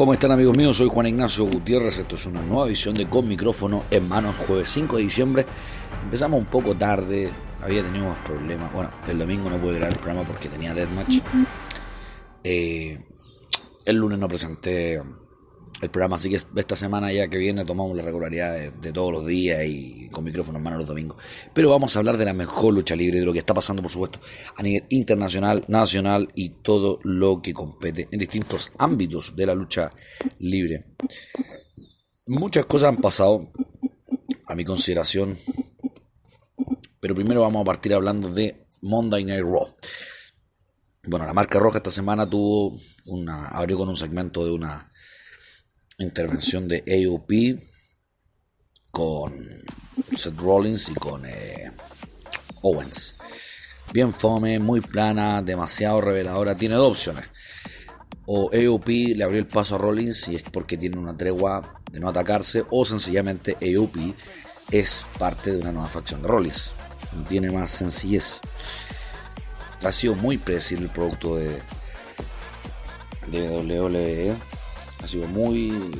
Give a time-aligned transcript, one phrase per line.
[0.00, 0.78] ¿Cómo están amigos míos?
[0.78, 4.70] Soy Juan Ignacio Gutiérrez, esto es una nueva edición de Con Micrófono en Manos, jueves
[4.70, 5.46] 5 de diciembre.
[6.04, 7.30] Empezamos un poco tarde,
[7.60, 8.72] había tenido más problemas.
[8.72, 11.18] Bueno, el domingo no pude grabar el programa porque tenía Deathmatch.
[12.42, 12.98] Eh,
[13.84, 15.02] el lunes no presenté
[15.80, 19.26] el programa, así que esta semana ya que viene tomamos la regularidad de, todos los
[19.26, 21.16] días y con micrófono en mano los domingos.
[21.54, 23.90] Pero vamos a hablar de la mejor lucha libre, de lo que está pasando, por
[23.90, 24.20] supuesto,
[24.56, 29.90] a nivel internacional, nacional y todo lo que compete en distintos ámbitos de la lucha
[30.38, 30.84] libre.
[32.26, 33.50] Muchas cosas han pasado,
[34.46, 35.36] a mi consideración,
[37.00, 39.66] pero primero vamos a partir hablando de Monday Night Raw.
[41.04, 42.76] Bueno, la marca roja esta semana tuvo
[43.06, 44.89] una, abrió con un segmento de una
[46.04, 47.60] intervención de AOP
[48.90, 49.62] con
[50.16, 51.72] Seth Rollins y con eh,
[52.62, 53.16] Owens.
[53.92, 56.56] Bien fome, muy plana, demasiado reveladora.
[56.56, 57.24] Tiene dos opciones.
[58.26, 61.98] O AOP le abrió el paso a Rollins y es porque tiene una tregua de
[61.98, 62.64] no atacarse.
[62.70, 63.96] O sencillamente AOP
[64.70, 66.70] es parte de una nueva facción de Rollins.
[67.16, 68.40] No tiene más sencillez.
[69.82, 71.58] Ha sido muy predecible el producto de,
[73.28, 74.59] de WWE
[75.02, 75.92] ha sido muy eh,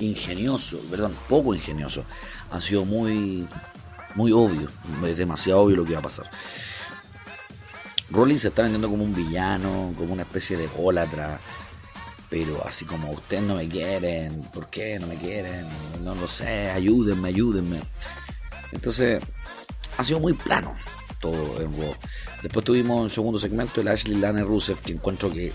[0.00, 2.04] ingenioso, perdón, poco ingenioso.
[2.50, 3.46] Ha sido muy,
[4.14, 4.70] muy obvio,
[5.06, 6.30] es demasiado obvio lo que va a pasar.
[8.10, 11.40] Rollins se está vendiendo como un villano, como una especie de gólatra,
[12.30, 15.66] pero así como ustedes no me quieren, ¿por qué no me quieren?
[16.02, 17.80] No lo sé, ayúdenme, ayúdenme.
[18.72, 19.22] Entonces,
[19.98, 20.76] ha sido muy plano
[21.20, 21.94] todo en Raw.
[22.42, 25.52] Después tuvimos un segundo segmento el Ashley Lane Rusev, que encuentro que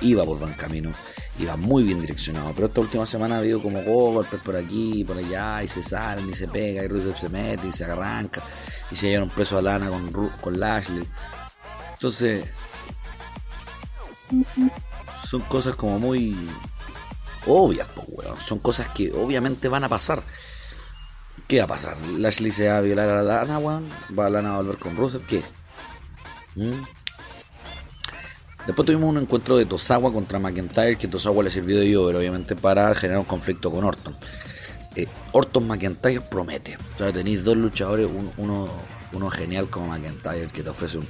[0.00, 0.92] iba por buen camino,
[1.38, 2.52] iba muy bien direccionado.
[2.54, 6.28] Pero esta última semana ha habido como golpes por aquí, por allá, y se salen,
[6.28, 8.42] y se pega, y Rusev se mete, y se arranca,
[8.90, 10.10] y se llevan preso a Lana con,
[10.40, 11.08] con Lashley.
[11.92, 12.44] Entonces,
[15.24, 16.36] son cosas como muy
[17.46, 17.86] obvias,
[18.44, 20.22] Son cosas que obviamente van a pasar.
[21.46, 21.96] ¿Qué va a pasar?
[22.18, 23.88] Lashley se va a violar a Lana, weón.
[24.18, 25.22] Va a Lana a volver con Rusev.
[25.26, 25.42] ¿Qué?
[26.54, 27.03] ¿Mm?
[28.66, 32.56] Después tuvimos un encuentro de Tosawa contra McIntyre, que Tosawa le sirvió de Yover, obviamente,
[32.56, 34.16] para generar un conflicto con Orton.
[34.96, 36.78] Eh, Orton McIntyre promete.
[36.94, 38.08] O sea, tenéis dos luchadores,
[38.38, 38.68] uno,
[39.12, 41.06] uno genial como McIntyre, que te ofrece un,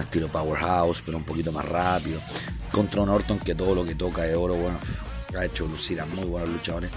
[0.00, 2.20] estilo powerhouse, pero un poquito más rápido.
[2.72, 4.78] Contra un Orton que todo lo que toca es oro, bueno,
[5.38, 6.90] ha hecho lucir a muy buenos luchadores.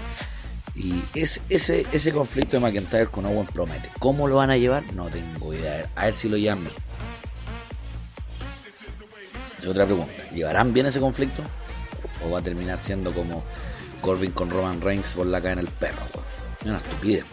[0.74, 3.88] Y es, ese, ese conflicto de McIntyre con Owen promete.
[4.00, 4.82] ¿Cómo lo van a llevar?
[4.94, 5.88] No tengo idea.
[5.94, 6.72] A ver si lo llaman
[9.66, 10.12] otra pregunta.
[10.32, 11.42] ¿Llevarán bien ese conflicto?
[12.26, 13.42] ¿O va a terminar siendo como
[14.00, 16.02] Corbin con Roman Reigns por la cadena del perro?
[16.60, 17.24] Es una estupidez.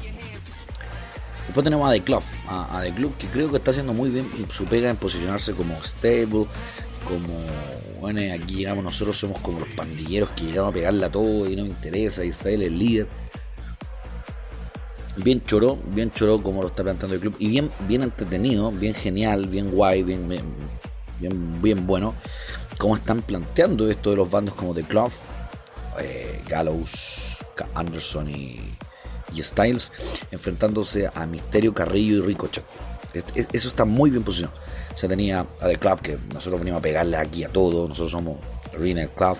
[1.46, 4.28] Después tenemos a The Club, a, The Club que creo que está haciendo muy bien
[4.50, 6.48] su pega en posicionarse como stable,
[7.06, 7.38] como,
[8.00, 11.56] bueno, aquí llegamos, nosotros somos como los pandilleros que llegamos a pegarle a todo y
[11.56, 13.08] no me interesa, y está él el líder.
[15.18, 18.94] Bien choró, bien choró como lo está planteando el club, y bien, bien entretenido, bien
[18.94, 20.28] genial, bien guay, bien,
[21.20, 22.14] bien bueno,
[22.78, 25.12] cómo están planteando esto de los bandos como The Club,
[26.00, 27.38] eh, Gallows,
[27.76, 28.78] Anderson y,
[29.42, 29.92] Styles,
[30.32, 32.64] enfrentándose a Misterio, Carrillo y Ricochet.
[33.52, 34.60] Eso está muy bien posicionado.
[34.94, 38.38] Se tenía a The Club, que nosotros venimos a pegarle aquí a todos, nosotros somos
[38.78, 39.38] Arena Club.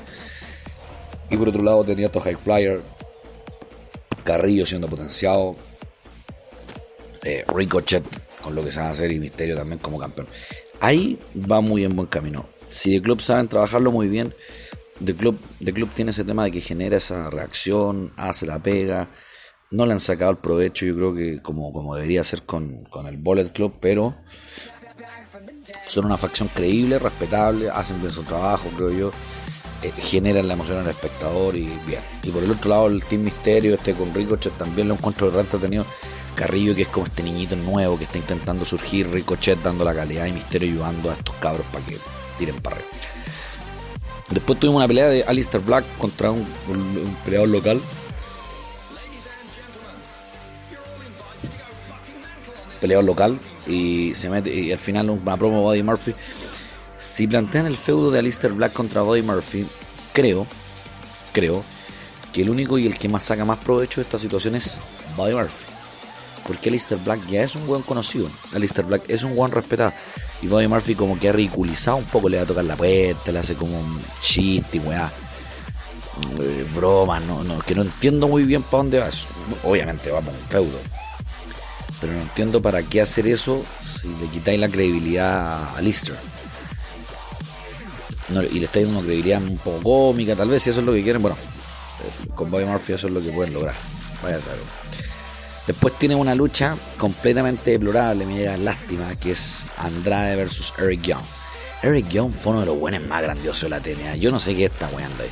[1.30, 2.82] Y por otro lado tenía a High Flyer,
[4.24, 5.56] Carrillo siendo potenciado,
[7.24, 8.04] eh, Ricochet
[8.42, 10.28] con lo que se va a hacer y Misterio también como campeón
[10.84, 12.46] ahí va muy en buen camino.
[12.68, 14.34] Si The Club saben trabajarlo muy bien,
[15.04, 19.08] The Club, The Club tiene ese tema de que genera esa reacción, hace la pega.
[19.72, 23.18] No le han sacado el provecho, yo creo que como, como debería ser con, el
[23.18, 24.16] Bullet Club, pero
[25.88, 29.12] son una facción creíble, respetable, hacen bien su trabajo, creo yo.
[29.82, 32.02] Eh, generan la emoción al espectador y bien.
[32.24, 35.40] Y por el otro lado, el Team Misterio, este con Ricochet, también lo encuentro de
[35.40, 35.86] entretenido.
[36.36, 40.26] Carrillo, que es como este niñito nuevo que está intentando surgir, Ricochet dando la calidad
[40.26, 41.98] y misterio ayudando a estos cabros para que
[42.38, 42.90] tiren para arriba.
[44.30, 46.46] Después tuvimos una pelea de Alistair Black contra un,
[47.24, 47.82] peleador local.
[52.82, 56.14] Peleador local y se mete y al final una promo Body Murphy.
[56.98, 59.66] Si plantean el feudo de Alistair Black contra Body Murphy,
[60.14, 60.48] creo,
[61.32, 61.64] creo
[62.34, 64.82] que el único y el que más saca más provecho de esta situación es
[65.16, 65.73] Body Murphy
[66.46, 68.30] porque Alistair Black ya es un buen conocido.
[68.54, 69.94] Alistair Black es un buen respetado.
[70.42, 73.32] Y Bobby Murphy como que ha ridiculizado un poco, le va a tocar la puerta,
[73.32, 75.12] le hace como un chiste, weá.
[76.40, 79.28] Eh, broma, no, no, que no entiendo muy bien para dónde va eso.
[79.64, 80.80] Obviamente va por un feudo.
[82.02, 86.18] Pero no entiendo para qué hacer eso si le quitáis la credibilidad a Alistair.
[88.52, 90.94] y le está dando una credibilidad un poco cómica, tal vez si eso es lo
[90.94, 93.76] que quieren, bueno, eh, con Bobby Murphy eso es lo que pueden lograr.
[94.22, 94.60] Vaya a saber.
[95.68, 101.24] Después tiene una lucha completamente deplorable, me llega lástima, que es Andrade versus Eric Young.
[101.82, 104.16] Eric Young fue uno de los buenos más grandiosos de la TNA.
[104.18, 105.30] Yo no sé qué está weando ahí.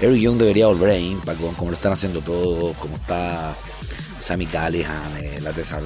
[0.00, 3.54] Eric Young debería volver a Impact, como lo están haciendo todos, como está
[4.18, 5.80] Sammy Callihan, eh, la Tessa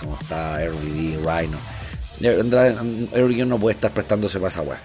[0.00, 1.58] como está RVD, Rhino.
[2.20, 4.80] Eric Young no puede estar prestándose para esa weá.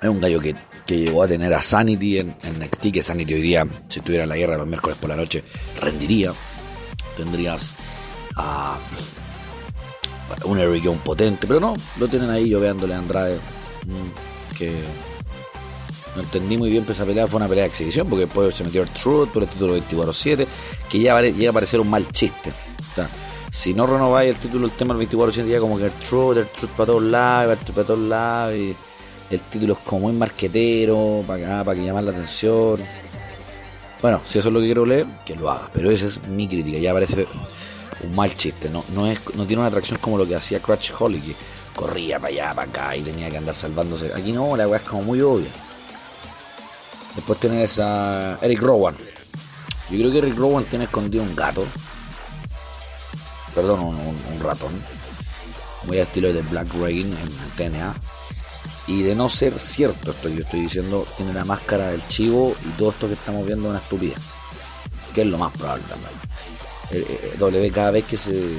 [0.00, 0.54] Es un gallo que,
[0.86, 4.28] llegó a tener a Sanity en, en NXT, que Sanity hoy día, si estuviera en
[4.28, 5.42] la guerra los miércoles por la noche,
[5.80, 6.32] rendiría.
[7.16, 7.76] Tendrías
[8.36, 8.78] a
[10.44, 13.36] un Eric potente, pero no, lo tienen ahí yo veándole a Andrade,
[13.86, 14.72] mm, que
[16.16, 18.64] no entendí muy bien, pero esa pelea fue una pelea de exhibición, porque después se
[18.64, 20.46] metió el Truth por el título 24-7,
[20.88, 22.50] que ya llega a parecer un mal chiste.
[22.50, 23.08] O sea,
[23.50, 26.46] si no renováis el título del tema del 24-7, ya como que el Truth, el
[26.46, 28.54] Truth para todos lados, el para todos lados,
[29.30, 32.80] el título es como muy marquetero, para acá, para que llamar la atención.
[34.02, 36.46] Bueno, si eso es lo que quiero leer, que lo haga, pero esa es mi
[36.46, 37.26] crítica, ya parece
[38.02, 40.92] un mal chiste, no, no, es, no tiene una atracción como lo que hacía Crutch
[40.98, 41.34] Holly, que
[41.74, 44.12] corría para allá, para acá y tenía que andar salvándose.
[44.14, 45.50] Aquí no, la weá es como muy obvia.
[47.14, 48.94] Después tienes a Eric Rowan.
[49.90, 51.64] Yo creo que Eric Rowan tiene escondido un gato.
[53.54, 54.72] Perdón, un, ratón.
[55.86, 57.94] Muy al estilo de Black Rain en TNA.
[58.86, 62.54] Y de no ser cierto esto que yo estoy diciendo, tiene la máscara del chivo
[62.64, 64.18] y todo esto que estamos viendo es una estupidez.
[65.14, 66.12] Que es lo más probable también.
[66.90, 68.58] Eh, eh, w cada vez que se,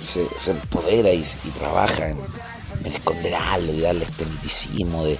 [0.00, 1.24] se, empodera y,
[1.58, 2.18] trabaja en,
[2.84, 5.18] esconder algo y darle este de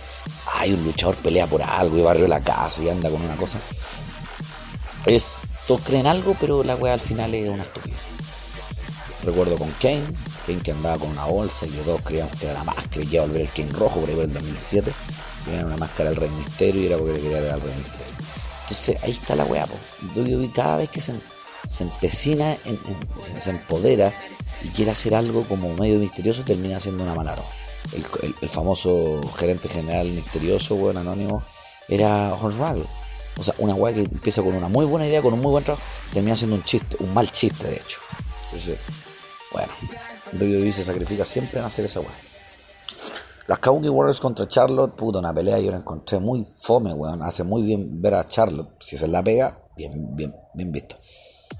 [0.54, 3.58] hay un luchador pelea por algo y barrio la casa y anda con una cosa.
[5.06, 7.98] Es, todos creen algo, pero la weá al final es una estupidez.
[9.24, 10.04] Recuerdo con Kane,
[10.58, 13.26] Que andaba con una bolsa y todos creíamos que era la máscara y iba a
[13.26, 14.92] volver el Kane rojo por ahí por el 2007.
[15.44, 18.06] Tenía una máscara del Rey Misterio y era porque quería ver al Rey Misterio.
[18.62, 20.52] Entonces ahí está la weá, pues.
[20.52, 21.14] Cada vez que se,
[21.68, 22.56] se empecina,
[23.38, 24.12] se, empodera
[24.62, 27.36] y quiere hacer algo como medio misterioso, termina haciendo una mala
[27.92, 31.42] el, famoso gerente general misterioso, weón, anónimo,
[31.88, 32.84] era Hornswoggle.
[33.38, 35.64] O sea, una weá que empieza con una muy buena idea, con un muy buen
[35.64, 38.00] trabajo, termina siendo un chiste, un mal chiste, de hecho.
[38.44, 38.78] Entonces,
[39.52, 39.72] bueno,
[40.32, 42.10] WWE se sacrifica siempre en hacer esa weá.
[43.46, 47.22] Las Kabuki Warriors contra Charlotte, puta, una pelea yo la encontré muy fome, weón.
[47.22, 48.70] Hace muy bien ver a Charlotte.
[48.80, 50.96] Si se la pega, bien, bien, bien visto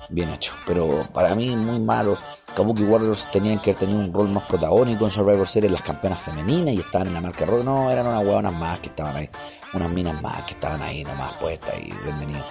[0.09, 0.53] bien hecho.
[0.67, 2.17] Pero para mí, muy malo.
[2.55, 6.19] Kabuki Warriors tenían que haber tenido un rol más protagónico en Survivor Series, las campeonas
[6.19, 7.65] femeninas y estaban en la marca roja.
[7.65, 9.31] No, eran unas huevonas más que estaban ahí.
[9.75, 12.45] Unas minas más que estaban ahí nomás puestas y bienvenidos.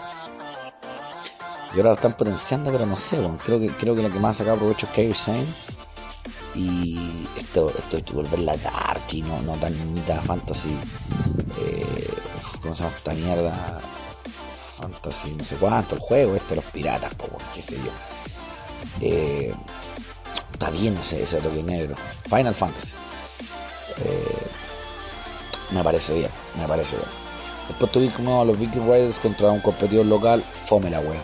[1.73, 4.37] Y ahora lo están potenciando, pero no sé, creo que creo que lo que más
[4.37, 5.45] ha sacado provecho es Kairi Sane.
[6.55, 9.73] Y esto, esto, esto volverla dark y no, no tan
[10.23, 10.75] fantasy.
[11.61, 12.13] Eh,
[12.61, 13.81] ¿Cómo se llama esta mierda?
[14.77, 17.11] Fantasy, no sé cuánto, el juego este, los piratas,
[17.53, 17.91] qué sé yo.
[19.01, 19.53] Eh,
[20.51, 21.95] está bien ese, ese toque negro.
[22.29, 22.93] Final Fantasy.
[23.97, 24.47] Eh,
[25.71, 27.07] me parece bien, me parece bien.
[27.67, 31.23] Después tuvimos a los Viking Riders contra un competidor local, fome la wea.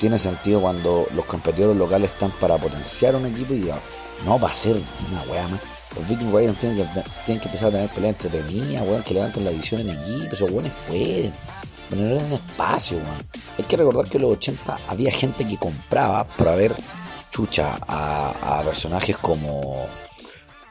[0.00, 3.78] Tiene sentido cuando los competidores locales están para potenciar un equipo y ya,
[4.24, 4.76] no va a ser
[5.10, 5.60] una wea más.
[5.96, 6.86] Los Viking Riders tienen
[7.26, 10.72] que, empezar a tener peleas entretenidas, weón, que levanten la visión en equipo, esos weones
[10.88, 11.32] pueden
[11.90, 12.98] poner en espacio,
[13.58, 16.74] Hay que recordar que en los 80 había gente que compraba para ver
[17.30, 19.86] chucha a, personajes como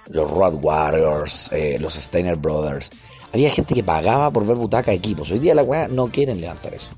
[0.07, 2.89] los Road Warriors, eh, los Steiner Brothers.
[3.33, 5.31] Había gente que pagaba por ver butaca equipos.
[5.31, 6.91] Hoy día la weá no quieren levantar eso.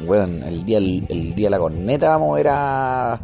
[0.00, 3.20] Weón, el día, el, día de la corneta, vamos, era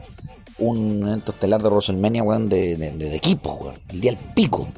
[0.63, 3.73] un evento estelar de WrestleMania, de, de, equipo.
[3.89, 4.69] El día del pico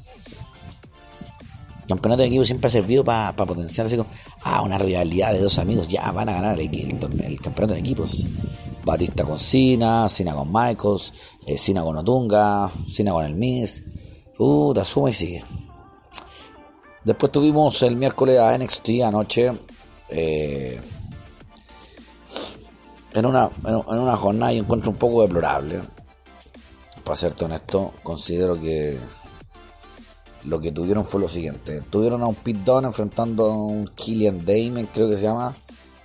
[1.86, 4.06] campeonato de equipo siempre ha servido para potenciarse con
[4.42, 5.88] ah, una rivalidad de dos amigos.
[5.88, 8.26] Ya van a ganar el, el, campeonato de equipos.
[8.84, 11.12] Batista con Cena, Cena con Michaels,
[11.46, 13.82] eh, Cena con Otunga, Cena con el Miz.
[14.36, 15.44] Puta, suma y sigue.
[17.04, 19.52] Después tuvimos el miércoles a NXT anoche.
[20.08, 20.80] Eh,
[23.14, 25.80] en, una, en una jornada y encuentro un poco deplorable.
[27.04, 28.98] Para serte honesto, considero que
[30.44, 31.82] lo que tuvieron fue lo siguiente.
[31.90, 35.54] Tuvieron a un Pete Dunne enfrentando a un Killian Damon, creo que se llama.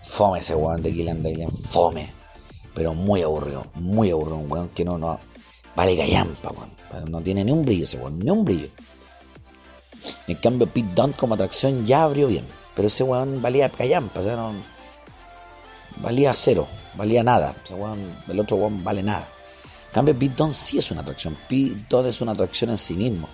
[0.02, 2.14] Fome ese weón de Killian Damon, fome.
[2.74, 4.38] Pero muy aburrido, muy aburrido.
[4.38, 5.20] Un weón que no, no.
[5.76, 7.12] Vale gallampa, weón.
[7.12, 8.70] No tiene ni un brillo ese weón, ni un brillo.
[10.28, 12.46] En cambio, Pete Dunne como atracción ya abrió bien.
[12.76, 14.54] Pero ese weón valía callampa, o sea, no.
[15.98, 17.56] Valía cero, valía nada.
[18.28, 19.28] El otro weón vale nada.
[19.88, 21.36] En cambio, Pete Dunne sí es una atracción.
[21.48, 23.28] Pete Dunne es una atracción en sí mismo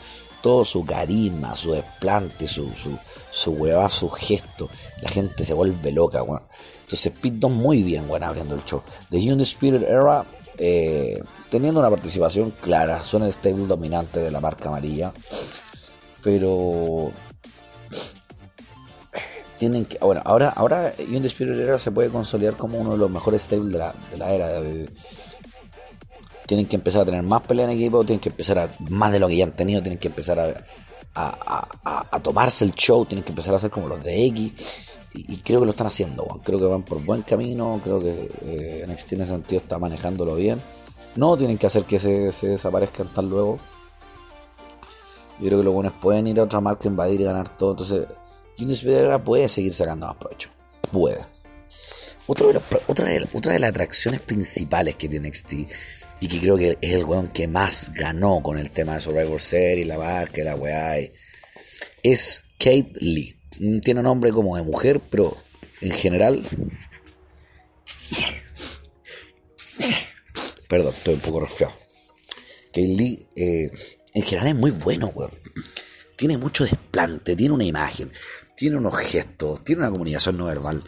[0.46, 2.96] todo su carisma, su desplante, su, su,
[3.32, 4.70] su hueva, su gesto.
[5.02, 6.44] La gente se vuelve loca, weón.
[6.84, 8.84] Entonces Pete Dunne muy bien, weón, abriendo el show.
[9.10, 10.24] The Spirit Era,
[10.60, 11.20] eh,
[11.50, 15.12] teniendo una participación clara, son el stable dominante de la marca amarilla.
[16.22, 17.12] Pero
[19.60, 23.44] tienen que bueno ahora ahora Spirit Era se puede consolidar como uno de los mejores
[23.44, 24.90] stables de la, de la era de,
[26.46, 29.20] tienen que empezar a tener más pelea en equipo, tienen que empezar a, más de
[29.20, 30.64] lo que ya han tenido, tienen que empezar a,
[31.16, 34.54] a, tomarse el show, tienen que empezar a hacer como los de X.
[35.14, 38.86] Y, creo que lo están haciendo, creo que van por buen camino, creo que eh,
[38.86, 40.62] NXT en sentido está manejándolo bien.
[41.16, 43.58] No tienen que hacer que se, se desaparezcan tan luego.
[45.40, 47.72] Yo creo que los buenos pueden ir a otra marca, invadir y ganar todo.
[47.72, 48.06] Entonces,
[48.58, 50.50] Junior puede seguir sacando más provecho.
[50.92, 51.20] Puede.
[52.28, 55.54] otra, de, otra de las atracciones principales que tiene NXT
[56.22, 59.42] y que creo que es el weón que más ganó con el tema de Survivor
[59.42, 60.96] Series, la barca, la weá,
[62.04, 63.38] es Kate Lee.
[63.84, 65.36] Tiene nombre como de mujer, pero
[65.82, 66.44] en general.
[70.68, 71.74] Perdón, estoy un poco resfriado.
[72.68, 73.70] Kate Lee, eh,
[74.14, 75.32] en general es muy bueno, weón.
[76.16, 78.10] Tiene mucho desplante, tiene una imagen,
[78.56, 80.84] tiene unos gestos, tiene una comunicación no verbal.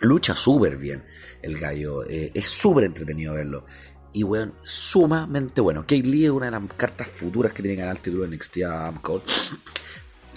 [0.00, 1.04] Lucha súper bien
[1.42, 3.64] el gallo, eh, es súper entretenido verlo.
[4.12, 5.82] Y, weón, sumamente bueno.
[5.82, 8.36] Kate Lee es una de las cartas futuras que tiene que ganar el título de
[8.36, 9.22] NXT a Am Cole.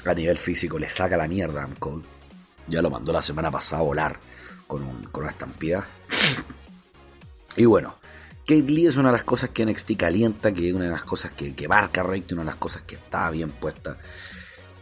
[0.05, 2.03] A nivel físico, le saca la mierda a Am Cole.
[2.67, 4.20] Ya lo mandó la semana pasada a volar
[4.67, 5.88] con, con una estampida.
[7.55, 7.96] Y bueno,
[8.46, 11.03] Kate Lee es una de las cosas que NXT calienta, que es una de las
[11.03, 13.98] cosas que, que marca rating, una de las cosas que está bien puesta.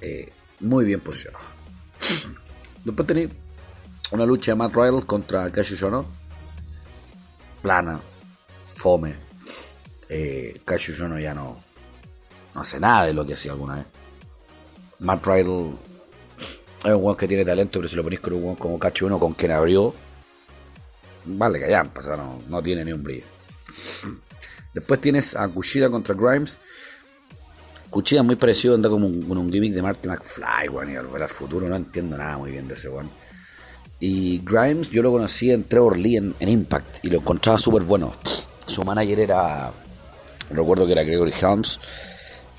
[0.01, 1.43] Eh, muy bien posicionado.
[2.83, 3.29] Después tenéis
[4.11, 6.05] una lucha de Matt Riddle contra Cassius Ohno.
[7.61, 7.99] Plana,
[8.75, 9.15] fome.
[10.09, 11.57] Eh, Cassius ya no,
[12.53, 13.85] no hace nada de lo que hacía alguna vez.
[14.99, 15.73] Matt Riddle
[16.83, 19.05] es un weón que tiene talento, pero si lo ponéis con un weón como Cacho
[19.05, 19.93] Uno con quien abrió,
[21.25, 23.25] vale que ya, no, no tiene ni un brillo.
[24.73, 26.57] Después tienes a Kushida contra Grimes.
[27.91, 31.29] Kushida muy parecido, anda como un, con un gimmick de Marty McFly, weón, y al
[31.29, 33.09] futuro no entiendo nada muy bien de ese weón.
[33.99, 37.83] Y Grimes yo lo conocí en Trevor Lee en, en Impact y lo encontraba súper
[37.83, 38.13] bueno.
[38.65, 39.71] Su manager era,
[40.49, 41.81] recuerdo que era Gregory Helms,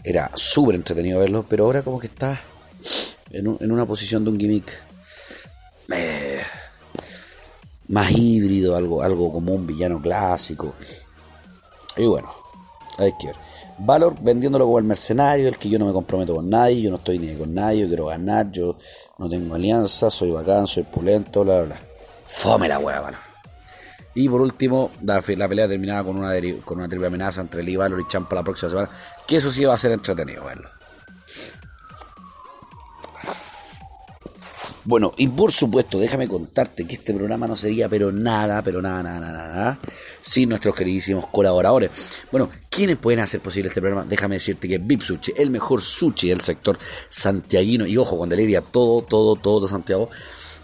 [0.04, 2.38] era súper entretenido verlo, pero ahora como que está
[3.30, 4.70] en, una posición de un gimmick
[5.94, 6.42] eh,
[7.88, 10.74] más híbrido, algo, algo como un villano clásico.
[11.96, 12.30] Y bueno,
[12.98, 13.36] hay que ver.
[13.78, 16.96] Valor vendiéndolo como el mercenario, el que yo no me comprometo con nadie, yo no
[16.96, 18.76] estoy ni con nadie, yo quiero ganar, yo
[19.18, 21.76] no tengo alianza, soy bacán, soy pulento, bla, bla, bla.
[22.26, 23.32] Fome la hueá, Valor.
[24.14, 28.00] Y por último, la, pelea terminaba con una, con una triple amenaza entre Lee Valor
[28.00, 28.90] y Champa la próxima semana.
[29.26, 30.68] Que eso sí va a ser entretenido verlo.
[34.84, 39.02] Bueno, y por supuesto, déjame contarte que este programa no sería pero nada, pero nada,
[39.02, 39.80] nada, nada, nada,
[40.20, 41.90] sin nuestros queridísimos colaboradores.
[42.30, 44.04] Bueno, ¿quiénes pueden hacer posible este programa?
[44.08, 48.60] Déjame decirte que Vip Sushi, el mejor sushi del sector santiaguino, y ojo, con deliria
[48.60, 50.10] todo, todo, todo de Santiago,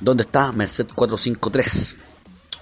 [0.01, 1.97] donde está Merced 453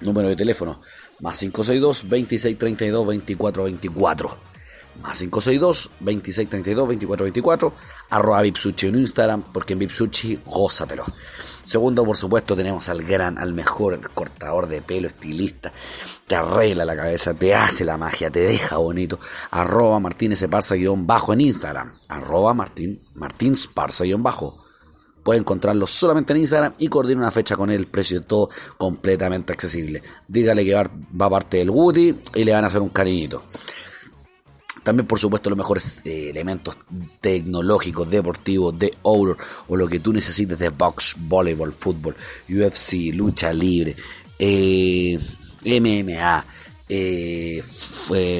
[0.03, 0.79] Número de teléfono
[1.21, 4.56] más 562 2632 2424.
[5.03, 7.73] Más 562 2632 2424.
[8.11, 11.05] Arroba Vipsuchi en Instagram, porque en Vipsuchi gózatelo.
[11.65, 15.73] Segundo, por supuesto, tenemos al gran, al mejor cortador de pelo, estilista.
[16.27, 19.19] Te arregla la cabeza, te hace la magia, te deja bonito.
[19.51, 21.99] Arroba Martínez bajo en Instagram.
[22.09, 23.55] Arroba Martín, Martín
[24.19, 24.67] bajo
[25.27, 27.81] Puede encontrarlo solamente en Instagram y coordinar una fecha con él.
[27.81, 28.49] El precio de todo
[28.79, 30.01] completamente accesible.
[30.29, 33.43] Dígale que va, parte del Woody y le van a hacer un cariñito.
[34.87, 36.77] También, por supuesto, los mejores eh, elementos
[37.21, 42.15] tecnológicos, deportivos, de Outdoor o lo que tú necesites de box, voleibol, fútbol,
[42.49, 43.97] UFC, lucha libre,
[44.39, 45.19] eh,
[45.65, 46.45] MMA,
[46.89, 47.63] eh,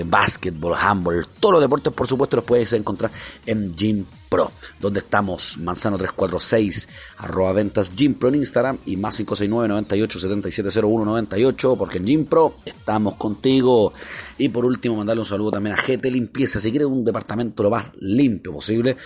[0.07, 3.11] básquetbol, handball, todos los deportes, por supuesto, los puedes encontrar
[3.45, 6.89] en Gym Pro, donde estamos Manzano 346,
[7.19, 12.25] arroba ventas Gym Pro en Instagram y más 569 98 7701 98, porque en Gym
[12.27, 13.93] Pro estamos contigo.
[14.39, 16.61] Y por último, mandarle un saludo también a GT Limpieza.
[16.61, 18.97] Si quieres un departamento lo más limpio posible,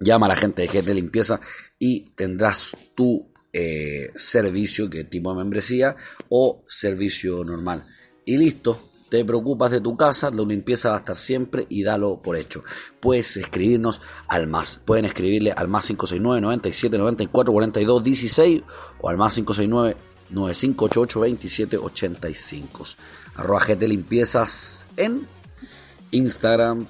[0.00, 1.40] llama a la gente de GT Limpieza
[1.78, 5.96] y tendrás tu eh, servicio que tipo de membresía
[6.28, 7.86] o servicio normal
[8.30, 8.78] y listo.
[9.08, 12.62] Te preocupas de tu casa, la limpieza va a estar siempre y dalo por hecho.
[13.00, 18.62] Puedes escribirnos al más, pueden escribirle al más 569 97 94 42 16
[19.00, 19.96] o al más 569
[20.30, 22.84] 9588 27 85.
[23.34, 25.26] Arroba GT Limpiezas en
[26.12, 26.86] Instagram,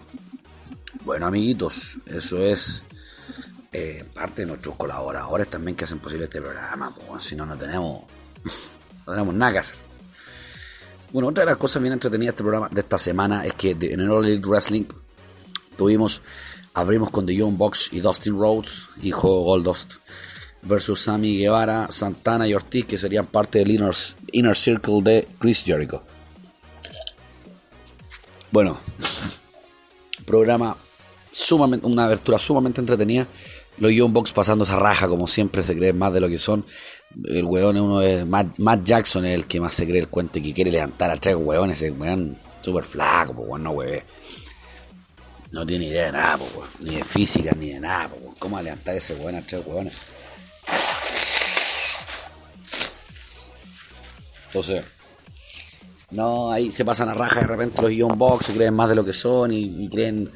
[1.07, 2.83] Bueno, amiguitos, eso es
[3.73, 6.95] eh, parte de nuestros colaboradores también que hacen posible este programa.
[6.95, 8.03] Pues, si no, no tenemos,
[9.07, 9.90] no tenemos nada que hacer.
[11.13, 13.71] Bueno, otra de las cosas bien entretenidas de este programa de esta semana es que
[13.73, 14.85] en el All Elite Wrestling
[15.77, 16.23] tuvimos,
[16.75, 19.95] abrimos con The Young Box y Dustin Rhodes, hijo Goldust,
[20.63, 23.95] versus Sammy Guevara, Santana y Ortiz, que serían parte del Inner,
[24.31, 26.03] inner Circle de Chris Jericho.
[28.53, 28.79] Bueno,
[30.25, 30.77] programa
[31.33, 33.27] sumamente, una abertura sumamente entretenida.
[33.81, 36.65] Los Young pasando esa raja, como siempre, se creen más de lo que son.
[37.25, 40.39] El weón es uno de Matt, Jackson, es el que más se cree el cuento
[40.39, 41.81] y que quiere levantar a tres weones.
[41.81, 44.03] Ese weón súper flaco, pues weón, no weón.
[45.51, 48.09] No tiene idea de nada, pues, ni de física, ni de nada.
[48.09, 49.95] Pues, ¿Cómo levantar ese weón a tres weones?
[54.47, 54.85] Entonces,
[56.11, 58.97] no, ahí se pasan a raja de repente los Young Box, se creen más de
[58.97, 60.31] lo que son y, creen.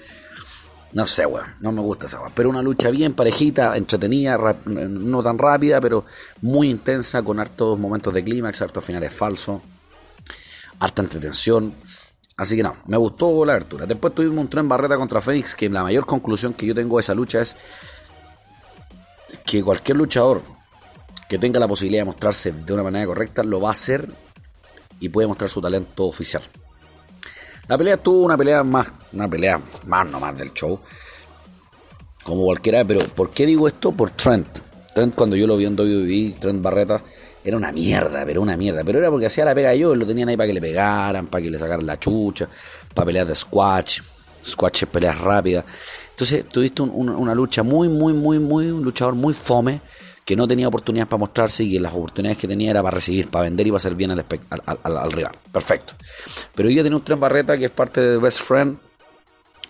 [0.94, 2.32] No sé, weón, no me gusta esa weón.
[2.34, 6.04] Pero una lucha bien parejita, entretenida, no tan rápida, pero
[6.40, 9.60] muy intensa, con hartos momentos de clímax, hartos finales falsos,
[10.78, 11.74] harta entretención.
[12.36, 13.86] Así que no, me gustó la abertura.
[13.86, 17.00] Después tuvimos un tren barreta contra Fénix, que la mayor conclusión que yo tengo de
[17.00, 17.56] esa lucha es
[19.44, 20.42] que cualquier luchador
[21.28, 24.08] que tenga la posibilidad de mostrarse de una manera correcta lo va a hacer
[25.00, 26.42] y puede mostrar su talento oficial.
[27.66, 30.78] La pelea tuvo una pelea más, una pelea más nomás del show,
[32.23, 33.92] como cualquiera, pero ¿por qué digo esto?
[33.92, 34.47] Por Trent.
[34.94, 37.02] Trent cuando yo lo vi en WWE, Trent Barreta,
[37.44, 38.83] era una mierda, pero una mierda.
[38.85, 41.42] Pero era porque hacía la pega yo, lo tenían ahí para que le pegaran, para
[41.42, 42.49] que le sacaran la chucha,
[42.94, 44.00] para pelear de squash,
[44.44, 45.64] squash es peleas rápidas.
[46.11, 49.81] Entonces tuviste una lucha muy, muy, muy, muy, un luchador muy fome,
[50.24, 53.28] que no tenía oportunidades para mostrarse y que las oportunidades que tenía era para recibir,
[53.28, 54.24] para vender y para hacer bien al,
[54.82, 55.37] al, rival.
[55.52, 55.94] Perfecto.
[56.54, 58.78] Pero hoy día tiene un Tren Barreta que es parte de Best Friend.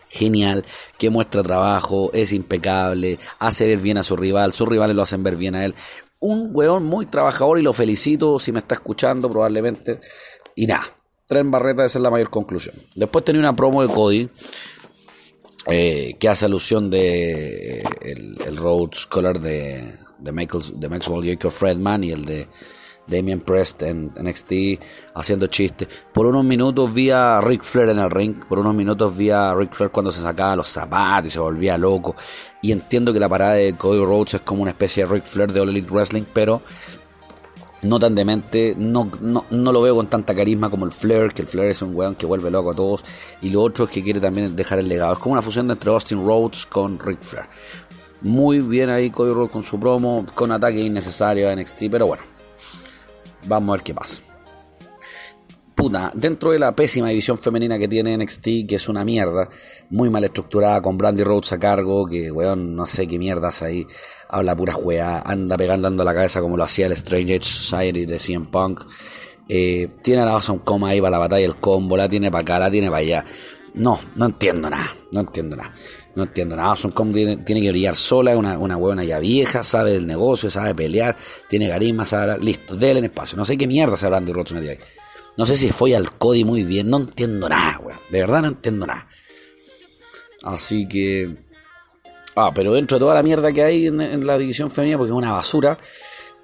[0.09, 0.65] Genial,
[0.97, 5.25] que muestra trabajo, es impecable, hace ver bien a su rival, sus rivales lo hacen
[5.25, 5.75] ver bien a él.
[6.21, 10.01] Un weón muy trabajador y lo felicito si me está escuchando probablemente.
[10.55, 10.85] Y nada,
[11.27, 12.77] Tren Barreta esa es la mayor conclusión.
[12.95, 14.29] Después tenía una promo de Cody.
[15.67, 20.33] Eh, que hace alusión de eh, el, Rhodes Color de, de,
[20.77, 22.49] de Maxwell Jacob Fredman y el de
[23.07, 24.53] Damien Prest en NXT
[25.15, 25.89] haciendo chistes.
[26.13, 29.55] Por unos minutos vi a Ric Flair en el ring, por unos minutos vi a
[29.55, 32.15] Ric Flair cuando se sacaba los zapatos y se volvía loco.
[32.63, 35.53] Y entiendo que la parada de Cody Rhodes es como una especie de Ric Flair
[35.53, 36.63] de All Elite Wrestling, pero
[37.83, 41.43] no tan demente, no, no, no, lo veo con tanta carisma como el Flair, que
[41.43, 43.05] el Flair es un weón que vuelve loco a todos,
[43.43, 45.13] y lo otro es que quiere también dejar el legado.
[45.13, 47.47] Es como una fusión entre Austin Rhodes con Ric Flair.
[48.25, 52.23] Muy bien ahí Cody con su promo, con ataque innecesario a NXT, pero bueno,
[53.47, 54.23] vamos a ver qué pasa.
[55.75, 59.51] Puta, dentro de la pésima división femenina que tiene NXT, que es una mierda,
[59.91, 63.87] muy mal estructurada, con Brandy Rhodes a cargo, que weón, no sé qué mierdas ahí,
[64.31, 68.19] habla pura weá, anda pegando la cabeza como lo hacía el Strange Age Society de
[68.19, 68.85] CM Punk.
[69.51, 72.41] Eh, tiene a la base coma ahí para la batalla, el combo, la tiene para
[72.41, 73.25] acá, la tiene para allá.
[73.75, 75.73] No, no entiendo nada, no entiendo nada.
[76.15, 76.77] No entiendo nada.
[76.77, 80.75] Son como tiene, que brillar sola, es una, una ya vieja, sabe del negocio, sabe
[80.75, 81.17] pelear,
[81.49, 83.37] tiene carisma, sabe listo, déle en espacio.
[83.37, 84.79] No sé qué mierda se hablan de Rhodes ahí.
[85.37, 87.99] No sé si fue al Cody muy bien, no entiendo nada, weón.
[88.11, 89.09] De verdad no entiendo nada.
[90.45, 91.35] Así que.
[92.37, 95.17] Ah, pero dentro de toda la mierda que hay en, la división femenina, porque es
[95.17, 95.79] una basura,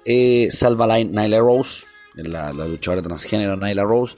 [0.05, 4.15] eh, salva la Nyla Rose, la, la luchadora transgénero Nyla Rose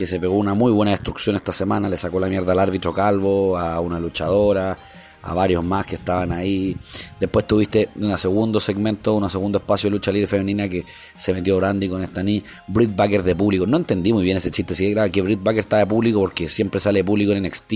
[0.00, 2.90] que se pegó una muy buena destrucción esta semana, le sacó la mierda al árbitro
[2.90, 4.78] Calvo, a una luchadora,
[5.20, 6.74] a varios más que estaban ahí.
[7.20, 10.86] Después tuviste un segundo segmento, un segundo espacio de lucha libre femenina que
[11.18, 13.66] se metió Brandy con esta ni Britt Baker de público.
[13.66, 16.48] No entendí muy bien ese chiste, si era que Britt Baker estaba de público porque
[16.48, 17.74] siempre sale de público en NXT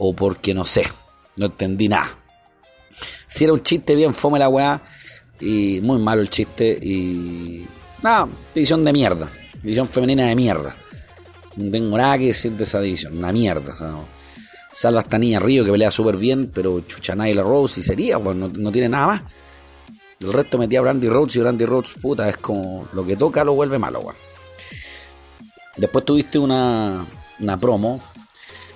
[0.00, 0.82] o porque no sé,
[1.38, 2.10] no entendí nada.
[3.26, 4.82] Si era un chiste bien fome la weá
[5.40, 7.66] y muy malo el chiste y
[8.02, 9.30] nada, división de mierda,
[9.62, 10.76] división femenina de mierda.
[11.56, 13.72] No tengo nada que decir de esa división, una mierda.
[13.72, 13.94] O sea.
[14.72, 18.36] Salva esta niña Río que pelea súper bien, pero chucha la Rose y sería, pues
[18.36, 19.22] no, tiene nada más.
[20.20, 23.44] El resto metía a Brandy Rhodes y Brandy Rhodes, puta, es como lo que toca
[23.44, 24.16] lo vuelve malo, weón.
[25.76, 27.06] Después tuviste una,
[27.40, 28.00] una promo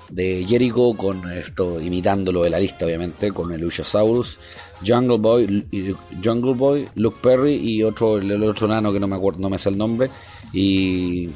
[0.09, 4.39] de Jericho con esto, imitándolo de la lista, obviamente, con el Luchasaurus,
[4.87, 9.41] Jungle Boy, Jungle Boy, Luke Perry y otro, el otro nano que no me acuerdo,
[9.41, 10.11] no me sé el nombre,
[10.53, 11.31] y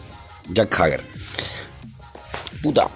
[0.50, 1.00] Jack Hager.
[2.62, 2.88] Puta,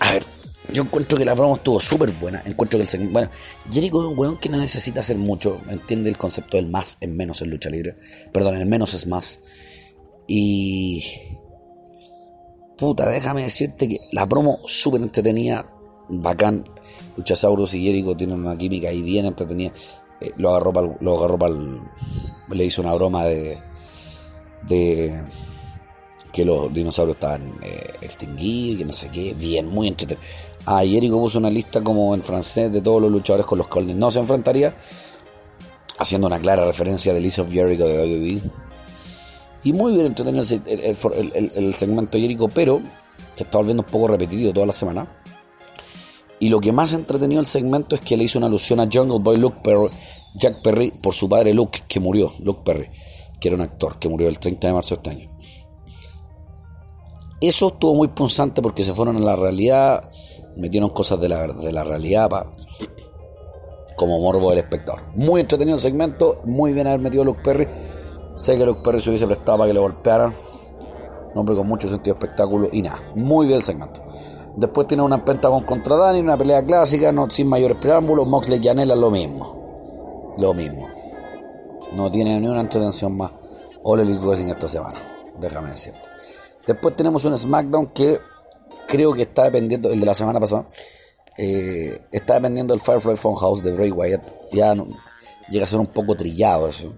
[0.00, 0.24] a ver,
[0.72, 2.42] yo encuentro que la promo estuvo súper buena.
[2.44, 3.12] Encuentro que el segmento.
[3.12, 3.30] Bueno,
[3.70, 5.60] Jericho es un weón que no necesita hacer mucho.
[5.68, 7.96] Entiende el concepto del más en menos en lucha libre.
[8.32, 9.40] Perdón, el menos es más.
[10.26, 11.04] Y.
[12.76, 15.66] Puta, déjame decirte que la promo súper entretenida.
[16.08, 16.64] bacán.
[17.16, 19.72] Luchasaurus y Jericho tienen una química ahí bien entretenida.
[20.20, 21.38] Eh, lo agarró para lo agarró
[22.50, 23.58] le hizo una broma de
[24.66, 25.24] de
[26.30, 30.26] que los dinosaurios estaban eh, extinguidos y no sé qué, bien, muy entretenido.
[30.66, 33.96] Ah, Jericho puso una lista como en francés de todos los luchadores con los cuales
[33.96, 34.74] no se enfrentaría,
[35.98, 38.42] haciendo una clara referencia de List of Jericho de WWE.
[39.64, 42.80] Y muy bien entretenido el, segmento de Jericho, pero
[43.34, 45.06] se está volviendo un poco repetido toda la semana.
[46.38, 49.18] Y lo que más entretenido el segmento es que le hizo una alusión a Jungle
[49.18, 49.90] Boy Luke Perry,
[50.34, 52.88] Jack Perry por su padre Luke, que murió, Luke Perry,
[53.38, 55.30] que era un actor, que murió el 30 de marzo de este año.
[57.40, 60.02] Eso estuvo muy punzante porque se fueron a la realidad,
[60.56, 62.28] metieron cosas de la, de la realidad
[63.96, 65.02] como morbo del espectador.
[65.14, 67.66] Muy entretenido el segmento, muy bien haber metido a Luke Perry.
[68.34, 70.32] Sé que Luke Perry se hubiese prestado para que le golpearan.
[71.32, 72.98] Un hombre con mucho sentido de espectáculo y nada.
[73.14, 74.02] Muy bien el segmento.
[74.56, 78.26] Después tiene una Pentagon contra Dani, una pelea clásica, no, sin mayores preámbulos.
[78.26, 80.34] Moxley y Janela lo mismo.
[80.36, 80.88] Lo mismo.
[81.92, 83.32] No tiene ni una entretención más.
[83.82, 84.98] All Elite Wrestling esta semana.
[85.40, 86.09] Déjame decirte.
[86.66, 88.20] Después tenemos un SmackDown que
[88.86, 90.66] creo que está dependiendo, el de la semana pasada,
[91.36, 94.28] eh, está dependiendo del Firefly Funhouse de Bray Wyatt.
[94.52, 94.74] Ya
[95.48, 96.92] llega a ser un poco trillado eso.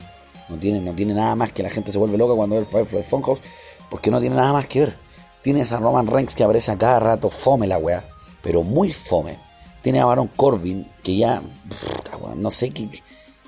[0.48, 2.66] No tiene, no tiene nada más que la gente se vuelve loca cuando ve el
[2.66, 3.42] Firefly Funhouse,
[3.90, 4.96] porque no tiene nada más que ver.
[5.42, 8.04] Tiene a Roman Reigns que aparece a cada rato, fome la weá,
[8.42, 9.38] pero muy fome.
[9.82, 11.42] Tiene a Baron Corbin que ya,
[12.36, 12.88] no sé qué,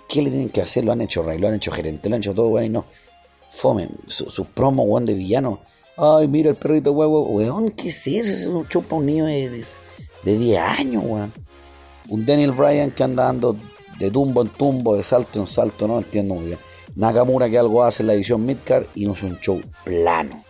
[0.09, 0.85] qué le tienen que hacer.
[0.85, 2.85] Lo han hecho rey, lo han hecho gerente, lo han hecho todo, weón, y no.
[3.51, 3.89] Fome.
[4.07, 5.61] Sus promos, weón, de villano.
[5.97, 7.23] Ay, mira el perrito huevo.
[7.29, 8.33] Weón, ¿qué es eso?
[8.33, 9.65] Es un chupa un niño de,
[10.25, 11.33] de, 10 años, weón.
[12.09, 13.57] Un Daniel Bryan que anda dando
[13.99, 16.59] de tumbo en tumbo, de salto en salto, no entiendo muy bien.
[16.97, 20.45] Nakamura que algo hace en la edición Midcard y no es un show plano,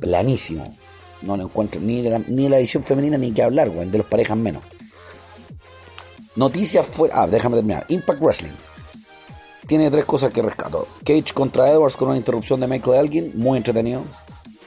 [0.00, 0.74] planísimo.
[1.22, 3.98] No lo encuentro ni de la, ni la edición femenina ni que hablar, weón, de
[3.98, 4.62] los parejas menos.
[6.36, 7.22] Noticias fuera.
[7.22, 7.84] Ah, déjame terminar.
[7.88, 8.52] Impact Wrestling.
[9.66, 10.86] Tiene tres cosas que rescato.
[11.04, 14.02] Cage contra Edwards con una interrupción de Michael Elgin, muy entretenido.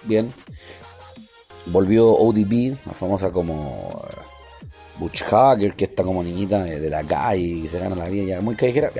[0.05, 0.31] Bien.
[1.65, 4.15] Volvió ODB, la famosa como eh,
[4.99, 8.41] Butch Hager, que está como niñita de la calle y se gana la vida ya
[8.41, 8.91] muy callejera.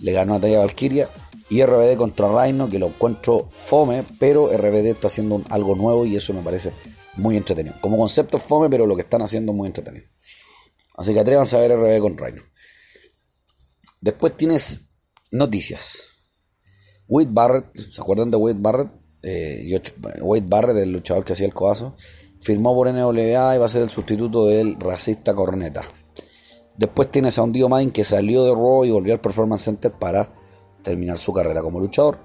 [0.00, 1.08] Le ganó a Taya Valkyria.
[1.50, 6.16] Y RBD contra Rhino, que lo encuentro fome, pero RBD está haciendo algo nuevo y
[6.16, 6.72] eso me parece
[7.16, 7.76] muy entretenido.
[7.80, 10.06] Como concepto fome, pero lo que están haciendo es muy entretenido.
[10.96, 12.42] Así que atrévanse a ver RBD con Rhino.
[14.00, 14.86] Después tienes
[15.30, 15.98] noticias.
[17.08, 19.03] Wade Barrett, ¿se acuerdan de Wade Barrett?
[19.26, 19.80] Eh,
[20.20, 21.94] Wade Barrett, el luchador que hacía el codazo,
[22.38, 25.82] firmó por NWA y va a ser el sustituto del racista Corneta.
[26.76, 29.92] Después tienes a un Dio Madden que salió de Raw y volvió al Performance Center
[29.92, 30.28] para
[30.82, 32.18] terminar su carrera como luchador.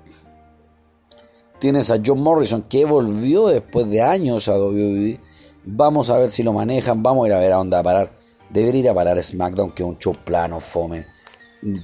[1.60, 5.20] Tienes a John Morrison que volvió después de años a WWE.
[5.66, 7.84] Vamos a ver si lo manejan, vamos a ir a ver a dónde va a
[7.84, 8.12] parar.
[8.50, 11.06] Debería ir a parar SmackDown, que es un show plano, fome.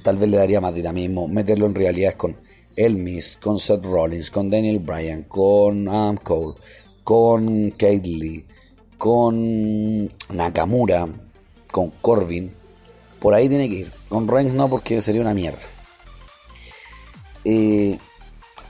[0.02, 1.28] Tal vez le daría más dinamismo.
[1.28, 2.36] Meterlo en realidad con
[2.76, 6.54] Elmis, con Seth Rollins, con Daniel Bryan, con Adam Cole,
[7.02, 8.46] con Kate Lee,
[8.98, 11.06] con Nakamura,
[11.70, 12.52] con Corbin.
[13.18, 13.92] Por ahí tiene que ir.
[14.08, 15.58] Con Reigns no, porque sería una mierda.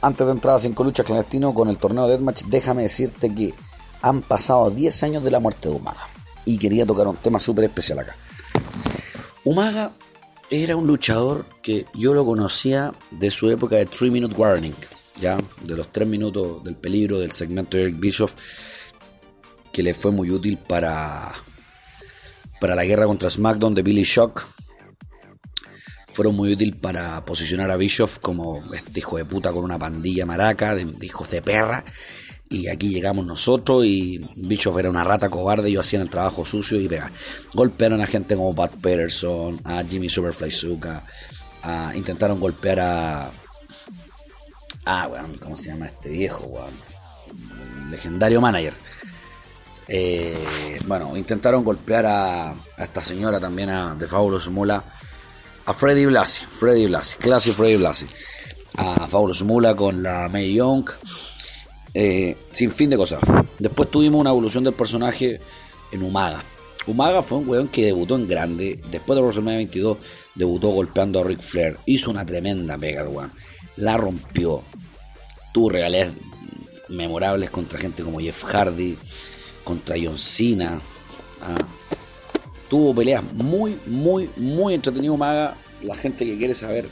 [0.02, 3.54] Antes de entrar a 5 luchas clandestino con el torneo de Deathmatch, déjame decirte que
[4.02, 6.08] han pasado 10 años de la muerte de Umaga.
[6.44, 8.14] Y quería tocar un tema súper especial acá.
[9.44, 9.92] Umaga
[10.50, 14.74] era un luchador que yo lo conocía de su época de 3 Minute Warning,
[15.20, 18.35] ya, de los 3 minutos del peligro del segmento de Eric Bischoff,
[19.72, 21.32] que le fue muy útil para,
[22.61, 24.46] para la guerra contra SmackDown de Billy Shock
[26.16, 30.24] fueron muy útiles para posicionar a Bischoff como este hijo de puta con una pandilla
[30.24, 31.85] maraca de, hijos de perra.
[32.48, 36.80] Y aquí llegamos nosotros y Bischoff era una rata cobarde, yo hacían el trabajo sucio
[36.80, 37.11] y pega.
[37.54, 41.02] Golpearon a gente como Pat Patterson, a Jimmy Superfly Zuka,
[41.94, 43.30] intentaron golpear a...
[44.85, 46.68] Ah, bueno, ¿cómo se llama este viejo,
[47.90, 48.74] Legendario manager.
[49.88, 54.82] Eh, bueno, intentaron golpear a, esta señora también, a, de Fabulous Mula
[55.66, 58.06] a Freddy Blasi, Freddy Blasi, Classy Freddy Blasi,
[58.76, 60.88] a Fabulous Mula con la May Young,
[61.98, 63.20] eh, sin fin de cosas.
[63.59, 65.40] Después tuvimos una evolución del personaje
[65.90, 66.44] en Umaga.
[66.87, 69.96] Umaga fue un weón que debutó en grande, después de WrestleMania 22
[70.35, 73.32] debutó golpeando a Ric Flair, hizo una tremenda pega, weón,
[73.76, 74.62] la rompió,
[75.54, 76.11] tuvo regalías
[76.90, 78.98] memorables contra gente como Jeff Hardy,
[79.64, 80.78] contra John Cena.
[81.40, 81.64] Ah,
[82.68, 85.56] tuvo peleas muy, muy, muy entretenido Maga.
[85.82, 86.88] La gente que quiere saber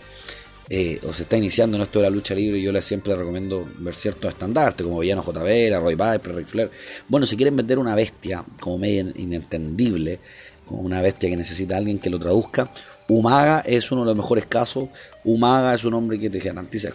[0.69, 3.69] eh, o se está iniciando en esto de la lucha libre, yo les siempre recomiendo
[3.79, 6.71] ver ciertos estandartes como Villano JB, Roy Viper, Ric Flair.
[7.09, 10.21] Bueno, si quieren vender una bestia como medio inentendible,
[10.69, 12.71] una bestia que necesita alguien que lo traduzca.
[13.09, 14.89] Umaga es uno de los mejores casos.
[15.25, 16.91] Umaga es un hombre que te garantiza.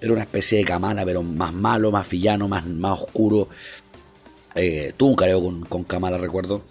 [0.00, 3.48] Era una especie de Kamala, pero más malo, más villano, más, más oscuro.
[4.54, 6.64] Eh, tuvo un careo con, con Kamala, recuerdo.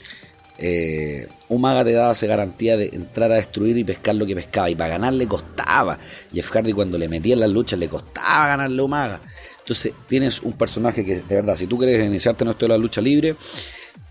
[0.64, 4.70] Eh, Umaga te daba esa garantía de entrar a destruir y pescar lo que pescaba.
[4.70, 5.98] Y para ganar le costaba.
[6.32, 9.22] Jeff Hardy cuando le metía en las luchas le costaba ganarle a Umaga.
[9.60, 12.78] Entonces tienes un personaje que de verdad, si tú quieres iniciarte en esto de la
[12.78, 13.36] lucha libre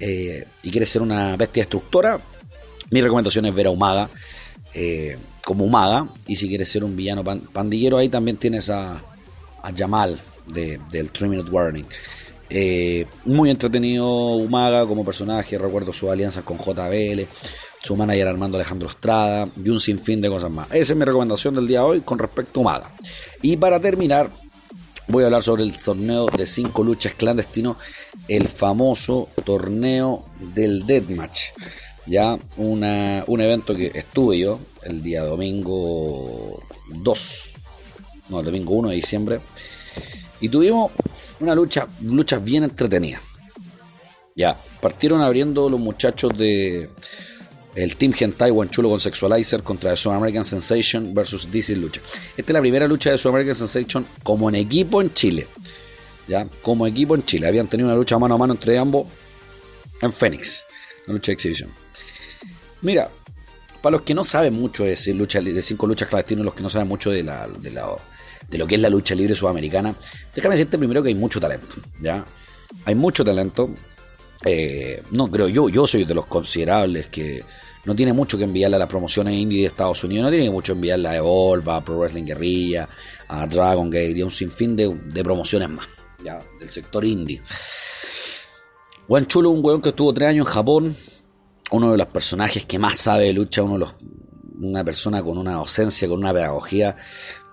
[0.00, 2.20] eh, y quieres ser una bestia destructora,
[2.90, 4.10] mi recomendación es ver a Umaga
[4.74, 6.08] eh, como Umaga.
[6.26, 8.94] Y si quieres ser un villano pandillero, ahí también tienes a,
[9.62, 11.86] a Jamal de, del 3 Minute Warning.
[12.52, 17.22] Eh, muy entretenido Umaga como personaje, recuerdo sus alianzas con JBL,
[17.80, 20.66] su manager Armando Alejandro Estrada y un sinfín de cosas más.
[20.72, 22.90] Esa es mi recomendación del día de hoy con respecto a Umaga.
[23.40, 24.28] Y para terminar,
[25.06, 27.76] voy a hablar sobre el torneo de cinco luchas clandestino,
[28.26, 31.50] el famoso torneo del Deathmatch.
[32.06, 37.52] Ya una, un evento que estuve yo el día domingo 2,
[38.30, 39.40] no, el domingo 1 de diciembre.
[40.40, 40.90] Y tuvimos
[41.40, 43.20] una lucha, luchas bien entretenidas.
[44.36, 46.90] Ya, partieron abriendo los muchachos de
[47.74, 52.00] el Team Hentai Chulo con Sexualizer contra The American Sensation versus DC Lucha.
[52.36, 55.46] Esta es la primera lucha de South American Sensation como en equipo en Chile.
[56.28, 57.48] Ya, como equipo en Chile.
[57.48, 59.06] Habían tenido una lucha mano a mano entre ambos
[60.00, 60.64] en Phoenix.
[61.06, 61.70] Una lucha de exhibición.
[62.82, 63.10] Mira,
[63.82, 66.70] para los que no saben mucho de, lucha, de cinco luchas clandestinas, los que no
[66.70, 67.86] saben mucho de la, de la
[68.50, 69.94] de lo que es la lucha libre sudamericana,
[70.34, 72.24] déjame decirte primero que hay mucho talento, ¿ya?
[72.84, 73.70] Hay mucho talento.
[74.44, 77.44] Eh, no creo yo, yo soy de los considerables que
[77.84, 80.72] no tiene mucho que enviarle a las promociones indie de Estados Unidos, no tiene mucho
[80.72, 82.88] que enviarle a Evolve, a Pro Wrestling Guerrilla,
[83.28, 85.86] a Dragon Gate y a un sinfín de, promociones más,
[86.24, 87.40] ya, del sector indie.
[89.06, 90.96] Juan Chulo, un weón que estuvo tres años en Japón,
[91.70, 93.94] uno de los personajes que más sabe de lucha, uno de los,
[94.60, 96.96] una persona con una ausencia, con una pedagogía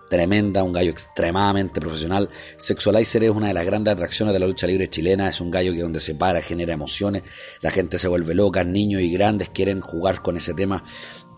[0.09, 2.29] tremenda, un gallo extremadamente profesional.
[2.57, 5.73] Sexualizer es una de las grandes atracciones de la lucha libre chilena, es un gallo
[5.73, 7.23] que donde se para genera emociones,
[7.61, 10.83] la gente se vuelve loca, niños y grandes quieren jugar con ese tema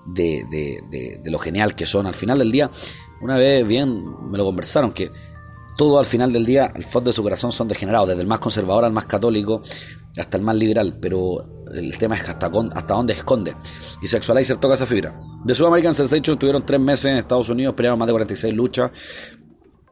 [0.05, 2.08] de, de, de, lo genial que son.
[2.08, 2.71] Al final del día,
[3.21, 5.12] una vez bien me lo conversaron, que
[5.77, 8.39] todo al final del día, el fondo de su corazón son degenerados, desde el más
[8.39, 9.62] conservador al más católico,
[10.17, 13.55] hasta el más liberal, pero el tema es hasta, hasta dónde esconde.
[14.01, 15.13] Y Sexualizer toca esa fibra.
[15.43, 18.91] De American Sensation tuvieron tres meses en Estados Unidos, pelearon más de 46 luchas,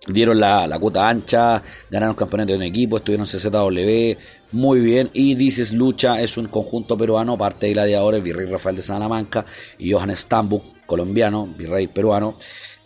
[0.08, 4.20] dieron la, la cuota ancha, ganaron campeonato de un equipo, estuvieron en CZW,
[4.52, 5.10] muy bien.
[5.14, 9.46] Y Dices Lucha es un conjunto peruano, parte de gladiadores, Virrey Rafael de Salamanca
[9.78, 12.38] y Johan Stambuk, colombiano, virrey peruano.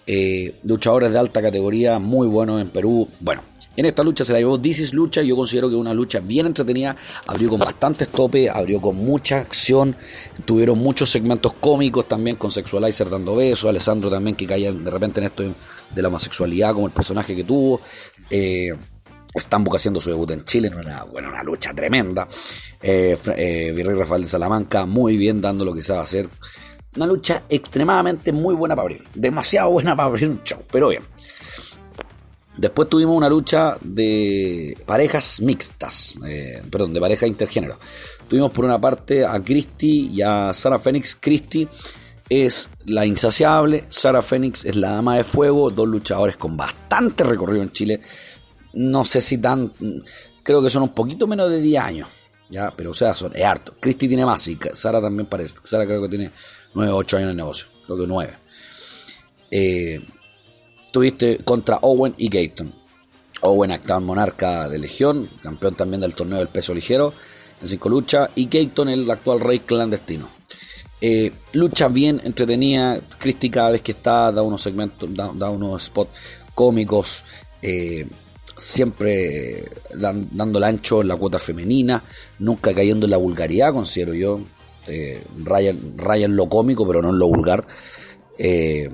[0.06, 3.08] Eh, luchadores de alta categoría, muy buenos en Perú.
[3.20, 3.44] Bueno,
[3.76, 5.22] en esta lucha se la llevó This Lucha.
[5.22, 6.96] Yo considero que una lucha bien entretenida.
[7.28, 9.96] Abrió con bastantes tope, abrió con mucha acción.
[10.46, 13.70] Tuvieron muchos segmentos cómicos también con Sexualizer dando besos.
[13.70, 17.44] Alessandro también que caía de repente en esto de la homosexualidad como el personaje que
[17.44, 17.82] tuvo.
[18.30, 18.72] Eh,
[19.34, 22.28] Stambuk haciendo su debut en Chile en una, bueno, una lucha tremenda.
[22.82, 26.30] Eh, eh, Virrey Rafael de Salamanca muy bien dando lo que sabe hacer.
[26.98, 29.04] Una lucha extremadamente muy buena para abrir.
[29.16, 31.04] Demasiado buena para abrir un show, pero bien.
[32.62, 37.80] Después tuvimos una lucha de parejas mixtas, eh, perdón, de pareja intergénero.
[38.28, 41.18] Tuvimos por una parte a Christy y a Sara Phoenix.
[41.20, 41.68] Christy
[42.30, 47.64] es la insaciable, Sara Phoenix es la dama de fuego, dos luchadores con bastante recorrido
[47.64, 48.00] en Chile.
[48.74, 49.74] No sé si tan,
[50.44, 52.10] creo que son un poquito menos de 10 años,
[52.48, 53.74] ya, pero o sea, son, es harto.
[53.80, 55.56] Christy tiene más y Sara también parece.
[55.64, 56.30] Sara creo que tiene
[56.76, 58.38] 9 8 años en el negocio, creo que 9.
[59.50, 60.00] Eh,
[60.92, 62.74] tuviste contra Owen y Gayton.
[63.42, 67.14] Owen, actual monarca de Legión, campeón también del torneo del peso ligero
[67.62, 70.28] en cinco luchas, y Gayton, el actual rey clandestino.
[71.00, 76.12] Eh, lucha bien entretenida, Christy cada vez que está da unos segmentos, da, unos spots
[76.54, 77.24] cómicos,
[77.62, 78.08] eh,
[78.58, 82.04] siempre dando el ancho en la cuota femenina,
[82.40, 84.42] nunca cayendo en la vulgaridad, considero yo.
[84.88, 85.76] Eh, raya,
[86.26, 87.66] en lo cómico, pero no en lo vulgar.
[88.38, 88.90] Eh,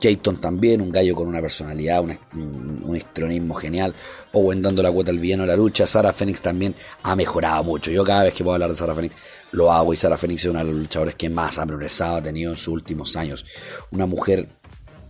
[0.00, 3.94] Jayton también, un gallo con una personalidad, un, un genial.
[4.32, 5.86] Owen dando la cuota al villano de la lucha.
[5.86, 7.90] Sara Phoenix también ha mejorado mucho.
[7.90, 9.14] Yo cada vez que puedo hablar de Sara Phoenix
[9.52, 12.22] lo hago y Sara Phoenix es una de las luchadoras que más ha progresado, ha
[12.22, 13.44] tenido en sus últimos años.
[13.90, 14.48] Una mujer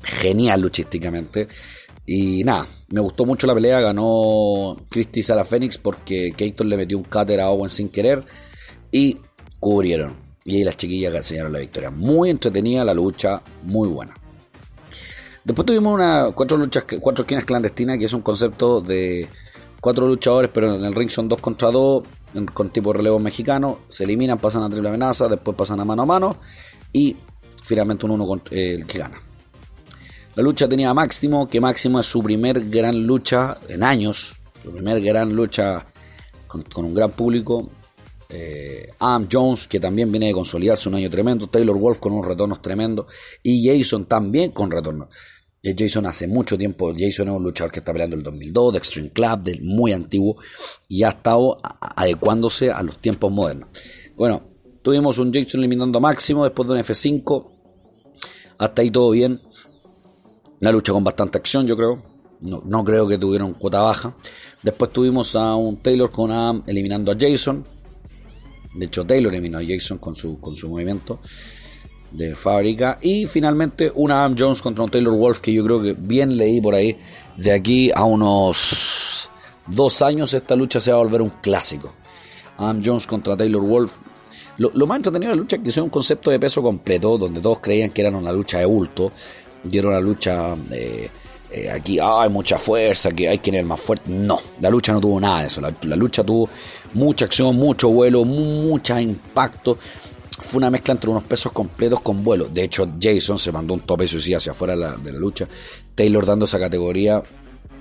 [0.02, 1.48] genial luchísticamente.
[2.06, 3.80] Y nada, me gustó mucho la pelea.
[3.80, 8.22] Ganó Christy Sara Phoenix porque Jayton le metió un cutter a Owen sin querer
[8.90, 9.18] y
[9.60, 10.16] cubrieron.
[10.44, 11.90] Y ahí las chiquillas enseñaron la victoria.
[11.90, 14.19] Muy entretenida la lucha, muy buena.
[15.50, 19.28] Después tuvimos una, cuatro luchas, cuatro esquinas clandestinas, que es un concepto de
[19.80, 22.04] cuatro luchadores, pero en el ring son dos contra dos.
[22.54, 26.06] con tipo relevo mexicano, se eliminan, pasan a triple amenaza, después pasan a mano a
[26.06, 26.36] mano
[26.92, 27.16] y
[27.64, 29.20] finalmente un uno con eh, el que gana.
[30.36, 34.70] La lucha tenía a Máximo, que Máximo es su primer gran lucha en años, su
[34.70, 35.84] primer gran lucha
[36.46, 37.68] con, un gran público.
[38.28, 41.48] Eh, Adam Jones, que también viene de consolidarse un año tremendo.
[41.48, 43.06] Taylor Wolf con unos retornos tremendos.
[43.42, 45.08] Y Jason también con retornos.
[45.62, 49.10] Jason hace mucho tiempo, Jason es un luchador que está peleando el 2002, de Extreme
[49.10, 50.36] Club, muy antiguo,
[50.88, 53.68] y ha estado adecuándose a los tiempos modernos.
[54.16, 54.42] Bueno,
[54.82, 57.50] tuvimos un Jason eliminando a Máximo después de un F5,
[58.58, 59.40] hasta ahí todo bien.
[60.60, 62.02] Una lucha con bastante acción, yo creo.
[62.40, 64.14] No, no creo que tuvieron cuota baja.
[64.62, 67.64] Después tuvimos a un Taylor con eliminando a Jason.
[68.74, 71.20] De hecho, Taylor eliminó a Jason con su, con su movimiento
[72.12, 72.98] de fábrica.
[73.00, 76.60] Y finalmente un Adam Jones contra un Taylor Wolf que yo creo que bien leí
[76.60, 76.96] por ahí.
[77.36, 79.30] De aquí a unos
[79.66, 81.92] dos años esta lucha se va a volver un clásico.
[82.58, 83.98] Adam Jones contra Taylor Wolf.
[84.58, 87.40] Lo, más entretenido de la lucha es que es un concepto de peso completo, donde
[87.40, 89.10] todos creían que era una lucha de bulto,
[89.70, 91.10] era una lucha de...
[91.52, 94.10] Eh, aquí hay mucha fuerza, que hay quien es el más fuerte.
[94.10, 95.60] No, la lucha no tuvo nada de eso.
[95.62, 96.48] La, la lucha tuvo
[96.92, 99.78] mucha acción, mucho vuelo, mucho impacto
[100.40, 102.48] fue una mezcla entre unos pesos completos con vuelo.
[102.48, 105.48] De hecho, Jason se mandó un tope suicida hacia afuera de la, lucha.
[105.94, 107.22] Taylor dando esa categoría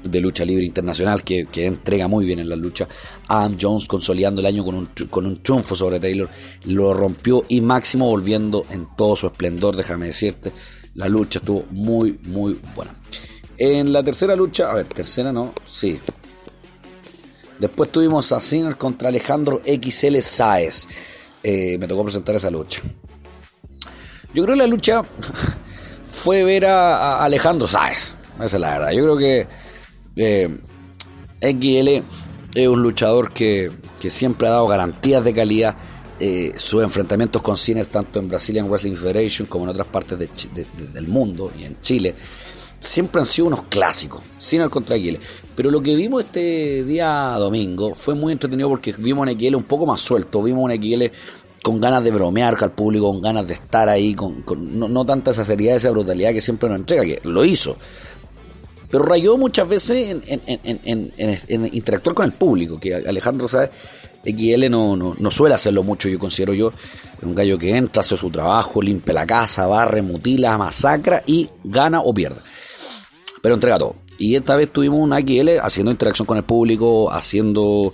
[0.03, 2.87] de lucha libre internacional que, entrega muy bien en la lucha.
[3.27, 6.29] Adam Jones consolidando el año con un, con un triunfo sobre Taylor.
[6.65, 10.51] Lo rompió y Máximo volviendo en todo su esplendor, déjame decirte.
[10.95, 12.93] La lucha estuvo muy, muy buena.
[13.57, 15.99] En la tercera lucha, a ver, tercera no, sí.
[17.59, 20.87] Después tuvimos a Sinner contra Alejandro XL Saez.
[21.43, 22.81] Eh, me tocó presentar esa lucha.
[24.33, 25.03] Yo creo que la lucha
[26.03, 28.15] fue ver a, Alejandro Sáez.
[28.35, 28.91] Esa es la verdad.
[28.91, 29.47] Yo creo que
[30.15, 30.49] eh,
[31.41, 32.03] XL
[32.55, 33.71] es un luchador que,
[34.09, 35.75] siempre ha dado garantías de calidad.
[36.21, 41.07] Eh, sus enfrentamientos con Ciner, tanto en Brazilian Wrestling Federation como en otras partes del
[41.07, 42.13] mundo y en Chile,
[42.79, 44.21] siempre han sido unos clásicos.
[44.39, 45.15] Ciner contra XL.
[45.55, 49.63] Pero lo que vimos este día domingo fue muy entretenido porque vimos un XL un
[49.63, 51.05] poco más suelto, vimos un XL
[51.61, 54.43] con ganas de bromear con el público, con ganas de estar ahí, con,
[54.79, 57.75] no, tanta esa seriedad, esa brutalidad que siempre nos entrega, que lo hizo.
[58.89, 63.69] Pero rayó muchas veces en, interactuar con el público, que Alejandro sabe,
[64.23, 66.73] XL no, no, suele hacerlo mucho, yo considero yo,
[67.21, 72.01] un gallo que entra, hace su trabajo, limpia la casa, barre, mutila, masacra y gana
[72.01, 72.39] o pierde.
[73.41, 73.95] Pero entrega todo.
[74.17, 77.93] Y esta vez tuvimos un AQL haciendo interacción con el público, haciendo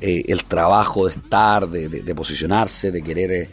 [0.00, 3.50] eh, el trabajo de estar, de, posicionarse, de querer eh,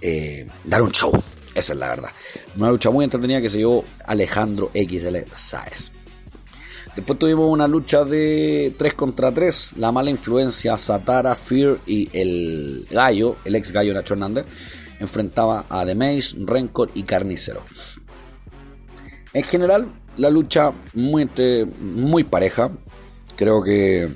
[0.00, 1.12] eh, dar un show.
[1.54, 2.10] Esa es la verdad.
[2.56, 5.92] Una lucha muy entretenida que se llevó Alejandro XL Saez.
[6.96, 9.74] Después tuvimos una lucha de 3 contra 3.
[9.76, 14.46] La mala influencia, Satara, Fear y el gallo, el ex gallo Nacho Hernández,
[14.98, 17.62] enfrentaba a The Maze, Rencor y Carnicero.
[19.32, 21.28] En general, la lucha muy,
[21.80, 22.70] muy pareja.
[23.36, 24.08] Creo que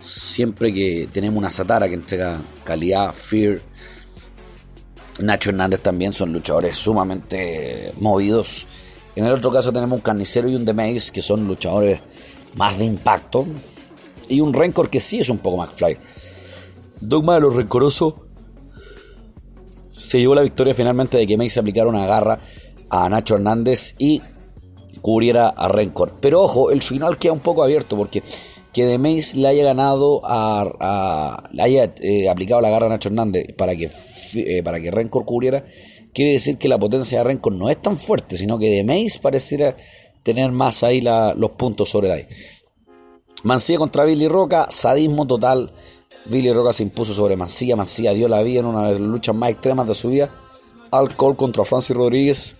[0.00, 3.60] siempre que tenemos una Satara que entrega calidad, Fear,
[5.20, 8.66] Nacho Hernández también son luchadores sumamente movidos.
[9.14, 12.00] En el otro caso tenemos un Carnicero y un Maze que son luchadores
[12.56, 13.46] más de impacto.
[14.28, 15.96] Y un Rencor que sí es un poco más fly.
[17.00, 18.14] Dogma de los Rencorosos
[19.92, 22.38] se llevó la victoria finalmente de que Maze aplicara una garra
[22.92, 24.20] a Nacho Hernández y
[25.00, 26.12] cubriera a Rencor.
[26.20, 28.22] Pero ojo, el final queda un poco abierto porque
[28.72, 33.08] que de Mace le haya ganado a, le haya eh, aplicado la garra a Nacho
[33.08, 33.90] Hernández para que
[34.34, 35.64] eh, para que Rencor cubriera,
[36.12, 39.18] quiere decir que la potencia de Rencor no es tan fuerte, sino que de Mace
[39.20, 39.74] pareciera
[40.22, 42.26] tener más ahí los puntos sobre la I.
[43.44, 45.72] Mancilla contra Billy Roca, sadismo total.
[46.26, 49.34] Billy Roca se impuso sobre Mancilla, Mancilla dio la vida en una de las luchas
[49.34, 50.30] más extremas de su vida.
[50.92, 52.56] Alcohol contra Francis Rodríguez,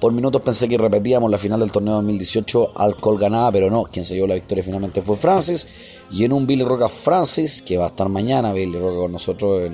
[0.00, 4.04] por minutos pensé que repetíamos la final del torneo 2018, Alcohol ganaba, pero no, quien
[4.04, 5.66] se llevó la victoria finalmente fue Francis.
[6.10, 9.70] Y en un Billy Roca Francis, que va a estar mañana, Billy Roca con nosotros,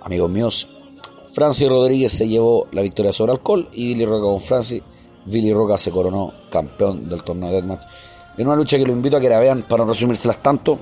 [0.00, 0.68] amigos míos.
[1.32, 4.82] Francis Rodríguez se llevó la victoria sobre Alcohol y Billy Roca con Francis.
[5.26, 7.86] Billy Roca se coronó campeón del torneo de Deathmatch.
[8.38, 10.78] En una lucha que lo invito a que la vean para no resumírselas tanto.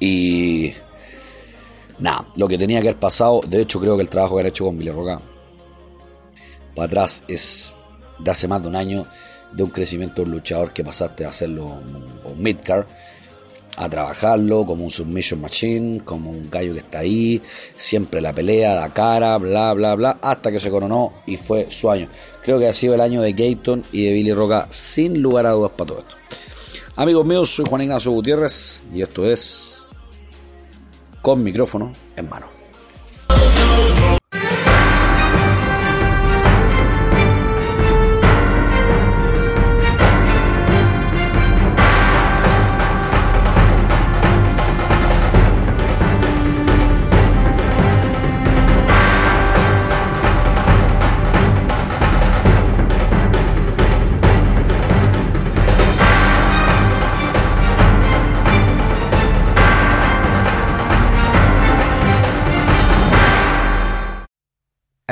[0.00, 0.70] Y.
[1.98, 4.46] Nada, lo que tenía que haber pasado, de hecho creo que el trabajo que han
[4.48, 5.20] hecho con Billy Roca
[6.74, 7.76] para atrás es
[8.18, 9.06] de hace más de un año
[9.52, 11.64] de un crecimiento de un luchador que pasaste a hacerlo
[12.24, 12.86] un, midcard
[13.76, 17.40] a trabajarlo como un submission machine, como un gallo que está ahí,
[17.74, 21.90] siempre la pelea, la cara, bla, bla, bla, hasta que se coronó y fue su
[21.90, 22.06] año.
[22.42, 25.52] Creo que ha sido el año de Gayton y de Billy Roca, sin lugar a
[25.52, 26.16] dudas para todo esto.
[26.96, 29.86] Amigos míos, soy Juan Ignacio Gutiérrez y esto es
[31.22, 32.61] Con micrófono en mano.